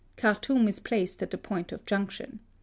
[0.17, 2.39] Khartoum is placed at the• point of junction.